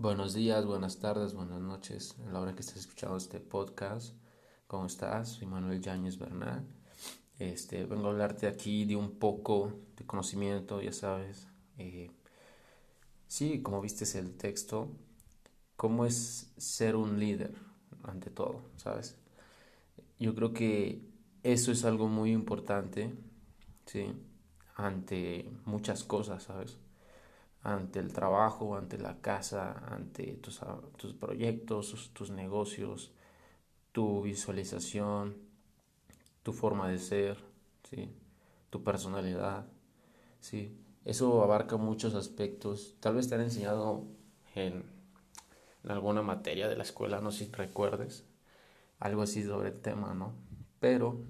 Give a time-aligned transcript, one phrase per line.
[0.00, 2.14] Buenos días, buenas tardes, buenas noches.
[2.28, 4.14] A la hora que estés escuchando este podcast,
[4.68, 5.30] ¿cómo estás?
[5.30, 6.64] Soy Manuel Yáñez Bernal.
[7.40, 11.48] Este, vengo a hablarte aquí de un poco de conocimiento, ya sabes.
[11.78, 12.12] Eh,
[13.26, 14.88] sí, como viste el texto,
[15.74, 17.56] cómo es ser un líder
[18.04, 19.16] ante todo, ¿sabes?
[20.20, 21.02] Yo creo que
[21.42, 23.12] eso es algo muy importante,
[23.84, 24.12] ¿sí?
[24.76, 26.78] Ante muchas cosas, ¿sabes?
[27.62, 30.60] Ante el trabajo, ante la casa, ante tus,
[30.96, 33.12] tus proyectos, tus, negocios,
[33.92, 35.36] tu visualización,
[36.42, 37.38] tu forma de ser,
[37.90, 38.10] ¿sí?
[38.70, 39.66] tu personalidad.
[40.40, 40.76] ¿sí?
[41.04, 42.96] Eso abarca muchos aspectos.
[43.00, 44.04] Tal vez te han enseñado
[44.54, 44.84] en,
[45.84, 48.24] en alguna materia de la escuela, no sé si recuerdes,
[48.98, 50.34] algo así sobre el tema, ¿no?
[50.80, 51.24] Pero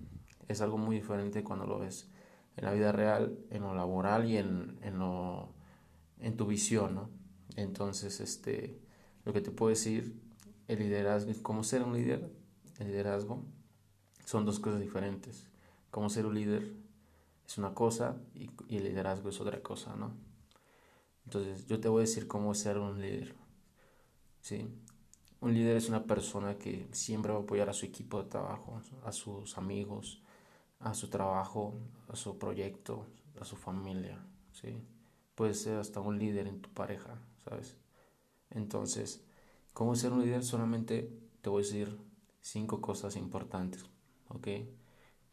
[0.47, 2.11] es algo muy diferente cuando lo ves
[2.57, 5.55] en la vida real, en lo laboral y en, en lo
[6.21, 7.11] en tu visión, ¿no?
[7.57, 8.81] Entonces, este,
[9.25, 10.21] lo que te puedo decir,
[10.69, 12.31] el liderazgo, cómo ser un líder,
[12.79, 13.45] el liderazgo,
[14.25, 15.47] son dos cosas diferentes.
[15.91, 16.75] Cómo ser un líder
[17.47, 20.13] es una cosa y, el liderazgo es otra cosa, ¿no?
[21.25, 23.35] Entonces, yo te voy a decir cómo ser un líder,
[24.41, 24.69] ¿sí?
[25.41, 28.81] Un líder es una persona que siempre va a apoyar a su equipo de trabajo,
[29.05, 30.23] a sus amigos,
[30.81, 31.75] a su trabajo,
[32.09, 33.07] a su proyecto,
[33.41, 34.19] a su familia,
[34.53, 34.83] ¿sí?
[35.39, 37.77] Puedes ser hasta un líder en tu pareja, ¿sabes?
[38.51, 39.23] Entonces,
[39.73, 40.43] ¿cómo ser un líder?
[40.43, 41.97] Solamente te voy a decir
[42.41, 43.85] cinco cosas importantes,
[44.31, 44.49] ¿ok?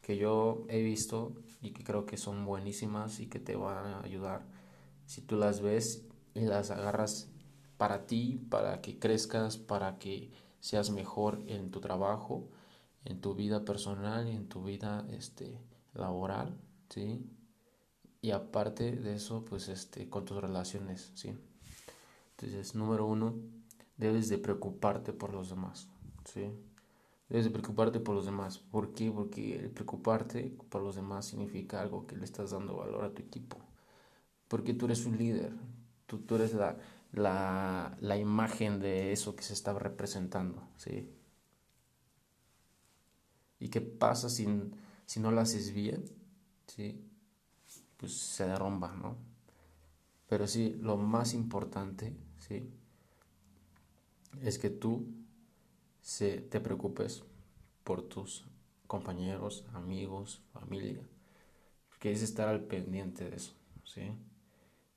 [0.00, 4.00] Que yo he visto y que creo que son buenísimas y que te van a
[4.02, 4.46] ayudar
[5.06, 7.28] si tú las ves y las agarras
[7.76, 12.48] para ti, para que crezcas, para que seas mejor en tu trabajo,
[13.04, 15.58] en tu vida personal y en tu vida este,
[15.94, 16.56] laboral,
[16.90, 17.26] ¿sí?
[18.26, 21.34] Y aparte de eso, pues este, con tus relaciones, ¿sí?
[22.32, 23.34] Entonces, número uno,
[23.96, 25.88] debes de preocuparte por los demás,
[26.24, 26.50] ¿sí?
[27.28, 28.58] Debes de preocuparte por los demás.
[28.58, 29.10] ¿Por qué?
[29.12, 33.22] Porque el preocuparte por los demás significa algo que le estás dando valor a tu
[33.22, 33.58] equipo.
[34.48, 35.52] Porque tú eres un líder,
[36.06, 36.78] tú, tú eres la,
[37.12, 41.10] la, la imagen de eso que se está representando, ¿sí?
[43.58, 44.46] ¿Y qué pasa si,
[45.06, 46.04] si no lo haces bien?
[46.66, 47.00] ¿Sí?
[47.96, 49.16] Pues se derrumba, ¿no?
[50.28, 52.68] Pero sí, lo más importante, ¿sí?
[54.42, 55.06] Es que tú
[56.00, 57.24] se, te preocupes
[57.84, 58.44] por tus
[58.86, 61.02] compañeros, amigos, familia,
[61.88, 64.12] porque es estar al pendiente de eso, ¿sí?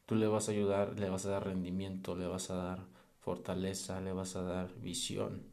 [0.05, 2.87] Tú le vas a ayudar, le vas a dar rendimiento, le vas a dar
[3.19, 5.43] fortaleza, le vas a dar visión,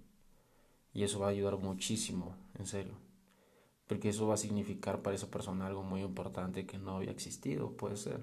[0.94, 3.06] y eso va a ayudar muchísimo, en serio
[3.86, 7.76] porque eso va a significar para esa persona algo muy importante que no había existido,
[7.76, 8.20] puede ser,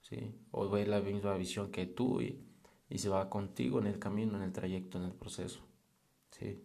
[0.00, 0.34] ¿sí?
[0.50, 2.44] O ve la misma visión que tú y,
[2.88, 5.60] y se va contigo en el camino, en el trayecto, en el proceso,
[6.30, 6.62] ¿sí?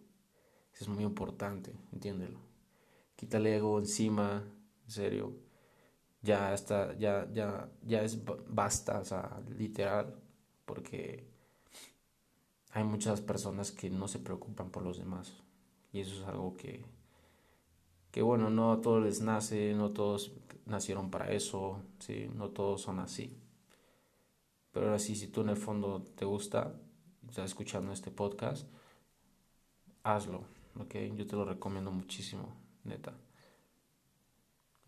[0.74, 2.40] Eso es muy importante, entiéndelo.
[3.16, 4.44] Quítale ego encima,
[4.86, 5.34] en serio.
[6.22, 8.18] Ya está, ya, ya, ya es
[8.48, 10.14] basta, o sea, literal,
[10.66, 11.26] porque
[12.72, 15.32] hay muchas personas que no se preocupan por los demás.
[15.92, 16.84] Y eso es algo que
[18.10, 20.32] que bueno, no a todos les nace, no todos
[20.66, 22.28] nacieron para eso, ¿sí?
[22.34, 23.36] no todos son así.
[24.72, 26.74] Pero ahora sí, si tú en el fondo te gusta,
[27.28, 28.66] estás escuchando este podcast,
[30.02, 30.44] hazlo,
[30.78, 30.94] ¿ok?
[31.16, 32.48] Yo te lo recomiendo muchísimo,
[32.84, 33.12] neta.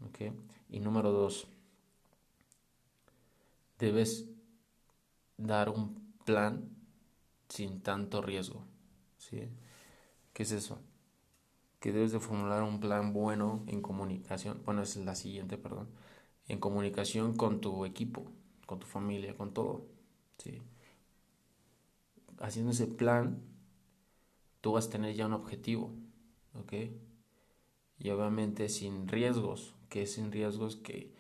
[0.07, 0.33] ¿Ok?
[0.71, 1.47] Y número dos,
[3.79, 4.29] debes
[5.37, 6.69] dar un plan
[7.49, 8.65] sin tanto riesgo,
[9.19, 9.49] ¿sí?
[10.33, 10.79] ¿Qué es eso?
[11.83, 15.89] Que debes de formular un plan bueno en comunicación, bueno, es la siguiente, perdón,
[16.49, 18.25] en comunicación con tu equipo,
[18.67, 19.89] con tu familia, con todo,
[20.39, 20.63] ¿sí?
[22.39, 23.43] Haciendo ese plan,
[24.61, 25.93] tú vas a tener ya un objetivo,
[26.55, 26.73] ¿ok?
[27.99, 31.13] Y obviamente sin riesgos, que sin riesgos que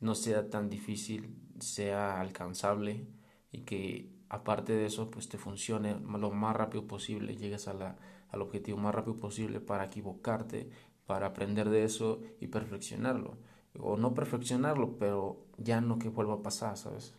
[0.00, 3.06] no sea tan difícil, sea alcanzable
[3.50, 7.96] y que aparte de eso, pues te funcione lo más rápido posible, llegues a la
[8.34, 10.68] al objetivo más rápido posible para equivocarte,
[11.06, 13.38] para aprender de eso y perfeccionarlo.
[13.78, 17.14] O no perfeccionarlo, pero ya no que vuelva a pasar, ¿sabes?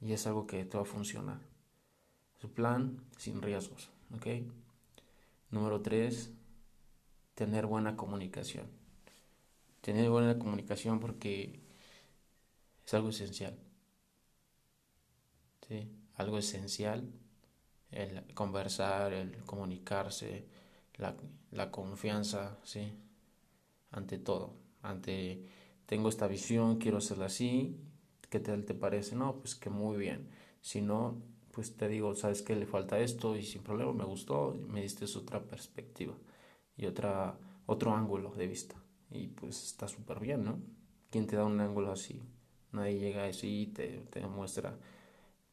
[0.00, 1.40] Y es algo que te va a funcionar.
[2.38, 4.26] Su plan sin riesgos, ¿ok?
[5.50, 6.32] Número tres,
[7.34, 8.66] tener buena comunicación.
[9.80, 11.60] Tener buena comunicación porque
[12.86, 13.58] es algo esencial.
[15.68, 15.88] ¿Sí?
[16.14, 17.12] Algo esencial
[17.92, 20.46] el conversar, el comunicarse,
[20.96, 21.16] la,
[21.52, 22.92] la confianza, ¿sí?
[23.92, 25.44] Ante todo, ante
[25.86, 27.76] tengo esta visión, quiero hacerla así,
[28.30, 29.16] ¿qué tal te parece?
[29.16, 30.28] No, pues que muy bien.
[30.60, 31.20] Si no,
[31.52, 35.04] pues te digo, sabes que le falta esto y sin problema me gustó, me diste
[35.18, 36.14] otra perspectiva
[36.76, 38.76] y otra, otro ángulo de vista.
[39.10, 40.60] Y pues está súper bien, ¿no?
[41.10, 42.22] ¿Quién te da un ángulo así?
[42.72, 44.78] Nadie llega así y te, te demuestra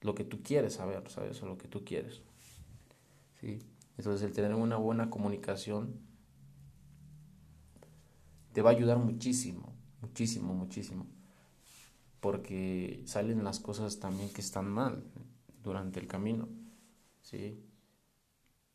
[0.01, 1.41] lo que tú quieres saber, ¿sabes?
[1.41, 2.21] O lo que tú quieres.
[3.39, 3.59] ¿Sí?
[3.97, 5.99] Entonces el tener una buena comunicación
[8.53, 11.05] te va a ayudar muchísimo, muchísimo, muchísimo.
[12.19, 15.03] Porque salen las cosas también que están mal
[15.63, 16.47] durante el camino.
[17.21, 17.63] ¿sí?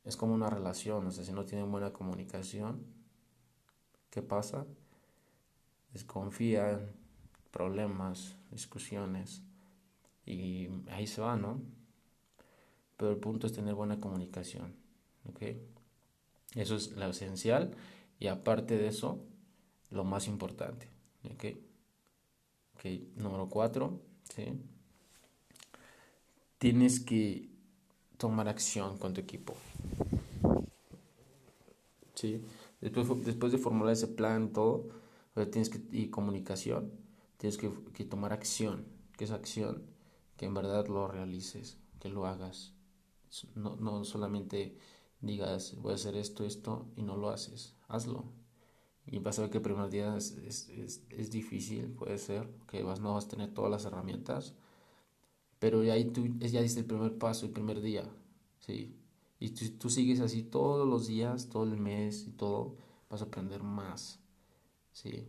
[0.05, 2.85] Es como una relación, o sea, si no tienen buena comunicación,
[4.11, 4.67] ¿qué pasa?
[5.93, 6.91] Desconfían,
[7.51, 9.43] problemas, discusiones,
[10.27, 11.61] y ahí se va, ¿no?
[12.97, 14.75] Pero el punto es tener buena comunicación,
[15.29, 15.43] ¿ok?
[16.55, 17.75] Eso es lo esencial
[18.19, 19.25] y aparte de eso,
[19.91, 20.89] lo más importante,
[21.25, 21.45] ¿ok?
[22.75, 22.85] Ok,
[23.17, 24.01] número cuatro,
[24.35, 24.45] ¿sí?
[26.59, 27.49] Tienes que
[28.19, 29.57] tomar acción con tu equipo.
[32.15, 32.41] ¿Sí?
[32.81, 34.89] Después, después de formular ese plan, todo,
[35.51, 36.93] tienes que, y comunicación,
[37.39, 38.85] tienes que, que tomar acción.
[39.17, 39.83] ¿Qué es acción?
[40.43, 42.75] Que en verdad lo realices, que lo hagas.
[43.55, 44.77] No, no solamente
[45.21, 47.77] digas, voy a hacer esto, esto, y no lo haces.
[47.87, 48.25] Hazlo.
[49.06, 52.83] Y vas a ver que el primer día es, es, es, difícil, puede ser, que
[52.83, 54.56] vas, no vas a tener todas las herramientas,
[55.61, 58.12] pero ya ahí tú ya diste el primer paso, el primer día,
[58.59, 58.97] ¿sí?
[59.38, 62.75] Y tú, tú sigues así todos los días, todo el mes y todo,
[63.09, 64.19] vas a aprender más,
[64.91, 65.29] ¿sí?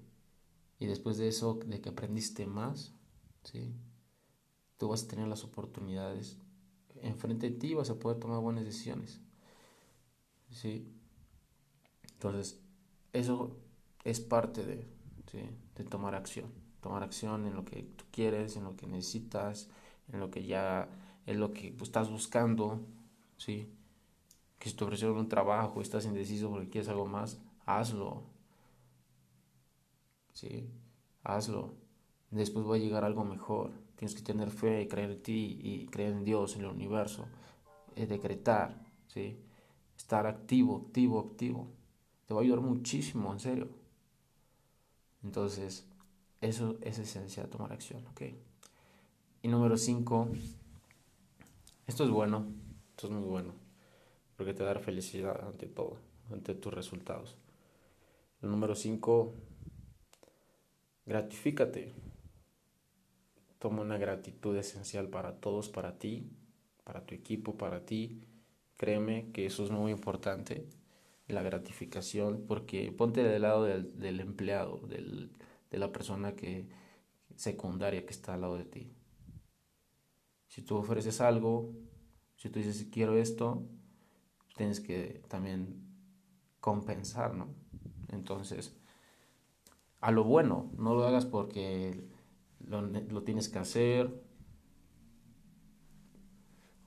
[0.80, 2.96] Y después de eso, de que aprendiste más,
[3.44, 3.76] ¿sí?
[4.84, 6.38] Tú vas a tener las oportunidades
[7.02, 9.22] enfrente de ti, vas a poder tomar buenas decisiones,
[10.50, 10.86] ¿sí?
[12.14, 12.62] Entonces,
[13.14, 13.58] eso
[14.04, 14.88] es parte de,
[15.76, 16.52] de tomar acción.
[16.82, 19.70] Tomar acción en lo que tú quieres, en lo que necesitas,
[20.12, 20.90] en lo que ya
[21.26, 22.82] es lo que estás buscando,
[23.38, 23.70] ¿sí?
[24.60, 28.24] Que si te ofrecieron un trabajo, estás indeciso porque quieres algo más, hazlo.
[30.34, 30.70] ¿Sí?
[31.24, 31.76] Hazlo.
[32.32, 33.72] Después va a llegar algo mejor.
[33.96, 37.28] Tienes que tener fe, creer en ti y creer en Dios, en el universo.
[37.96, 38.76] Decretar,
[39.08, 39.38] ¿sí?
[39.98, 41.68] Estar activo, activo, activo.
[42.26, 43.70] Te va a ayudar muchísimo, en serio.
[45.24, 45.88] Entonces,
[46.42, 48.22] eso es esencial, tomar acción, ¿ok?
[49.42, 50.28] Y número 5,
[51.88, 52.46] esto es bueno,
[52.92, 53.54] esto es muy bueno,
[54.36, 55.98] porque te da felicidad ante todo,
[56.32, 57.38] ante tus resultados.
[58.42, 59.34] Número 5,
[61.06, 61.94] gratifícate.
[63.64, 66.30] Toma una gratitud esencial para todos, para ti,
[66.84, 68.20] para tu equipo, para ti.
[68.76, 70.68] Créeme que eso es muy importante
[71.30, 75.32] la gratificación, porque ponte del lado del, del empleado, del,
[75.72, 76.68] de la persona que
[77.38, 78.92] secundaria que está al lado de ti.
[80.50, 81.72] Si tú ofreces algo,
[82.36, 83.64] si tú dices quiero esto,
[84.58, 85.82] tienes que también
[86.60, 87.48] compensar, ¿no?
[88.10, 88.76] Entonces,
[90.02, 92.12] a lo bueno, no lo hagas porque
[92.68, 94.14] lo, lo tienes que hacer,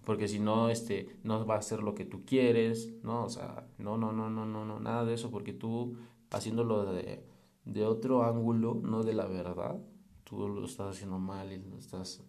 [0.05, 3.25] porque si no, este, no va a ser lo que tú quieres, ¿no?
[3.25, 5.97] O sea, no, no, no, no, no, no, nada de eso, porque tú
[6.31, 7.25] haciéndolo de,
[7.65, 9.83] de otro ángulo, no de la verdad,
[10.23, 12.23] tú lo estás haciendo mal y lo estás,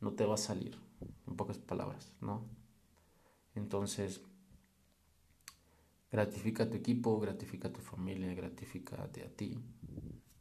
[0.00, 0.78] no te va a salir,
[1.26, 2.44] en pocas palabras, ¿no?
[3.54, 4.22] Entonces,
[6.10, 9.58] gratifica a tu equipo, gratifica a tu familia, gratifícate a ti,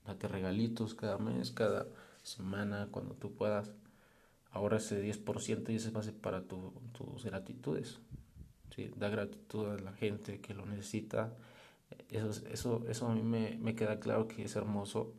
[0.05, 1.87] date regalitos cada mes, cada
[2.23, 3.71] semana, cuando tú puedas
[4.51, 7.99] ahora ese 10% y ese base para tus gratitudes.
[8.75, 8.91] ¿sí?
[8.95, 11.33] Da gratitud a la gente que lo necesita.
[12.09, 15.13] Eso, eso, eso a mí me, me queda claro que es hermoso.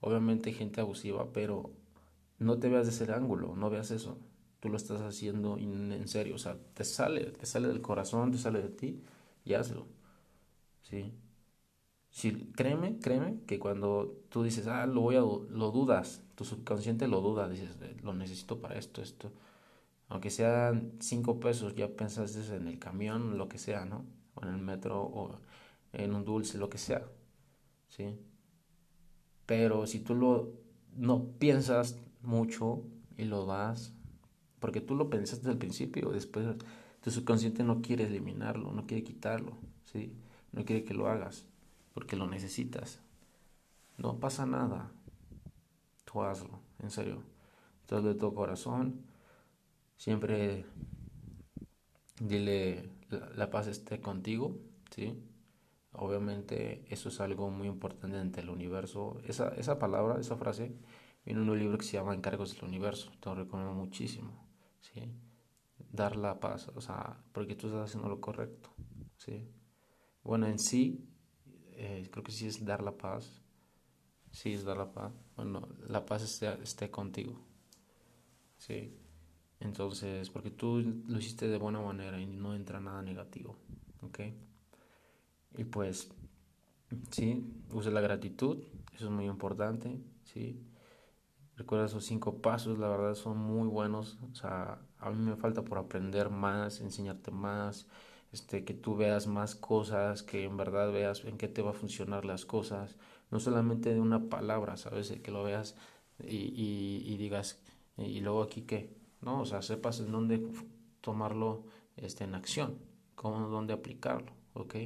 [0.00, 1.72] Obviamente hay gente abusiva, pero
[2.38, 4.18] no te veas de ese ángulo, no veas eso.
[4.60, 8.38] Tú lo estás haciendo en serio, o sea, te sale, te sale del corazón, te
[8.38, 9.02] sale de ti
[9.44, 9.86] y hazlo.
[10.82, 11.12] ¿Sí?
[12.10, 17.06] Si, créeme, créeme que cuando tú dices, ah, lo voy a, lo dudas, tu subconsciente
[17.06, 19.32] lo duda, dices, eh, lo necesito para esto, esto.
[20.08, 24.04] Aunque sean cinco pesos, ya pensaste en el camión, lo que sea, ¿no?
[24.34, 25.38] O en el metro, o
[25.92, 27.06] en un dulce, lo que sea,
[27.88, 28.18] ¿sí?
[29.46, 30.52] Pero si tú lo,
[30.96, 32.82] no piensas mucho
[33.16, 33.94] y lo das,
[34.58, 36.46] porque tú lo pensaste al principio, después
[37.00, 40.12] tu subconsciente no quiere eliminarlo, no quiere quitarlo, ¿sí?
[40.52, 41.49] No quiere que lo hagas
[42.00, 42.98] porque lo necesitas.
[43.98, 44.90] No pasa nada.
[46.06, 47.22] Tú hazlo, en serio.
[47.84, 49.04] Todo de tu corazón.
[49.98, 50.64] Siempre
[52.18, 52.90] dile
[53.36, 54.56] la, paz esté contigo,
[54.90, 55.22] ¿sí?
[55.92, 59.20] Obviamente eso es algo muy importante ante el universo.
[59.26, 60.74] Esa, esa palabra, esa frase,
[61.26, 63.10] viene en un libro que se llama Encargos del Universo.
[63.20, 64.48] Te lo recomiendo muchísimo,
[64.80, 65.12] ¿sí?
[65.92, 68.70] dar la paz, o sea, porque tú estás haciendo lo correcto,
[69.16, 69.46] ¿sí?
[70.22, 71.09] Bueno, en sí,
[71.80, 73.40] eh, creo que sí es dar la paz,
[74.30, 77.40] sí es dar la paz, bueno, la paz esté, esté contigo,
[78.58, 78.94] ¿sí?
[79.60, 83.56] Entonces, porque tú lo hiciste de buena manera y no entra nada negativo,
[84.02, 84.20] ¿ok?
[85.56, 86.10] Y pues,
[87.10, 88.58] sí, use la gratitud,
[88.94, 90.62] eso es muy importante, ¿sí?
[91.56, 94.18] Recuerda esos cinco pasos, la verdad son muy buenos.
[94.32, 97.86] O sea, a mí me falta por aprender más, enseñarte más,
[98.32, 101.74] este, que tú veas más cosas, que en verdad veas en qué te va a
[101.74, 102.96] funcionar las cosas.
[103.30, 105.10] No solamente de una palabra, ¿sabes?
[105.22, 105.76] Que lo veas
[106.24, 107.60] y, y, digas,
[107.96, 109.40] y luego aquí qué, ¿no?
[109.42, 110.40] O sea, sepas en dónde
[111.00, 111.64] tomarlo
[111.96, 112.78] este, en acción,
[113.14, 114.76] cómo, dónde aplicarlo, ¿ok?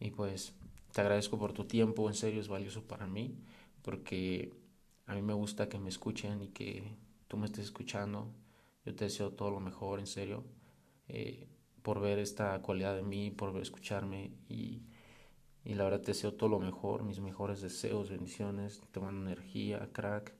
[0.00, 0.54] Y pues
[0.92, 3.38] te agradezco por tu tiempo, en serio es valioso para mí,
[3.82, 4.52] porque
[5.06, 6.96] a mí me gusta que me escuchen y que
[7.28, 8.32] tú me estés escuchando.
[8.84, 10.44] Yo te deseo todo lo mejor, en serio,
[11.08, 11.48] eh,
[11.82, 14.82] por ver esta cualidad de mí, por escucharme y,
[15.64, 19.88] y la verdad te deseo todo lo mejor, mis mejores deseos, bendiciones, te mando energía,
[19.92, 20.34] crack.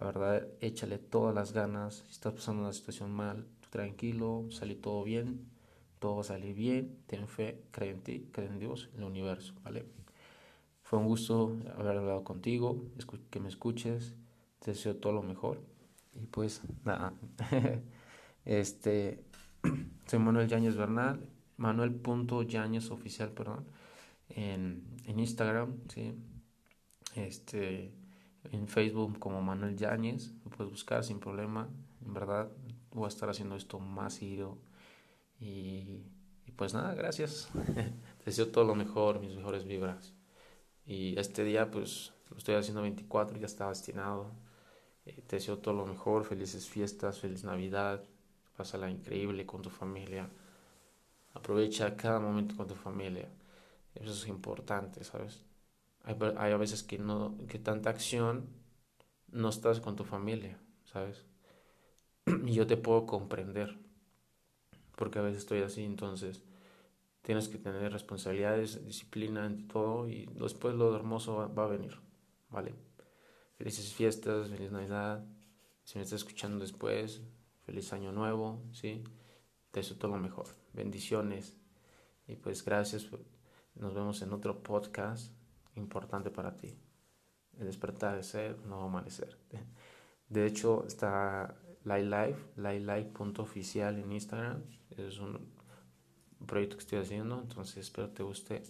[0.00, 2.04] La verdad, échale todas las ganas.
[2.06, 5.50] Si estás pasando una situación mal, tú tranquilo, sale todo bien,
[5.98, 6.98] todo va a salir bien.
[7.06, 9.86] Ten fe, cree en ti, cree en Dios, en el universo, ¿vale?
[10.82, 12.84] Fue un gusto haber hablado contigo,
[13.30, 14.14] que me escuches.
[14.60, 15.60] Te deseo todo lo mejor.
[16.14, 17.14] Y pues nada.
[18.44, 19.24] este
[20.12, 21.26] soy Manuel Yáñez Bernal,
[21.56, 23.64] Manuel.Yáñez oficial, perdón,
[24.28, 26.12] en, en Instagram, sí.
[27.14, 27.94] Este
[28.50, 31.70] en Facebook como Manuel Yáñez, me puedes buscar sin problema.
[32.04, 32.50] En verdad,
[32.90, 34.58] voy a estar haciendo esto más seguido.
[35.40, 36.02] Y,
[36.44, 37.48] y pues nada, gracias.
[38.18, 40.12] Te deseo todo lo mejor, mis mejores vibras.
[40.84, 44.30] Y este día, pues, lo estoy haciendo 24, ya está destinado.
[45.06, 48.04] Eh, te deseo todo lo mejor, felices fiestas, feliz Navidad,
[48.56, 50.28] pásala increíble con tu familia.
[51.34, 53.28] Aprovecha cada momento con tu familia.
[53.94, 55.44] Eso es importante, ¿sabes?
[56.04, 58.48] Hay, hay a veces que no, que tanta acción
[59.32, 61.24] no estás con tu familia, ¿sabes?
[62.46, 63.78] Y yo te puedo comprender,
[64.96, 66.42] porque a veces estoy así, entonces
[67.22, 71.98] tienes que tener responsabilidades, disciplina en todo y después lo hermoso va, a venir,
[72.50, 72.74] ¿vale?
[73.56, 75.24] Felices fiestas, feliz Navidad.
[75.84, 77.22] Si me estás escuchando después,
[77.64, 79.04] feliz año nuevo, ¿sí?
[79.70, 80.46] Te deseo lo mejor.
[80.72, 81.56] Bendiciones.
[82.26, 83.08] Y pues gracias.
[83.74, 85.32] Nos vemos en otro podcast
[85.76, 86.78] importante para ti.
[87.58, 89.38] El despertar de ser, no amanecer.
[90.28, 91.54] De hecho, está
[91.84, 92.36] Live
[93.38, 94.62] oficial en Instagram.
[94.90, 95.52] Es un
[96.46, 98.62] proyecto que estoy haciendo, entonces espero te guste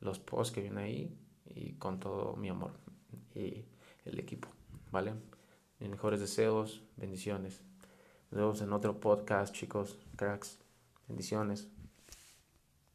[0.00, 2.72] los posts que vienen ahí y con todo mi amor
[3.34, 3.64] y
[4.04, 4.48] el equipo,
[4.90, 5.14] ¿vale?
[5.78, 7.62] Mis mejores deseos, bendiciones.
[8.36, 10.58] Nos vemos en otro podcast, chicos, cracks.
[11.08, 11.70] Bendiciones.